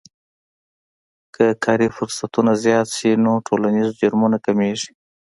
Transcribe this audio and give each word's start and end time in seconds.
که 1.35 1.45
کاري 1.63 1.87
فرصتونه 1.97 2.51
زیات 2.63 2.87
شي 2.97 3.11
نو 3.23 3.31
ټولنیز 3.47 3.89
جرمونه 3.99 4.37
کمیږي. 4.45 4.91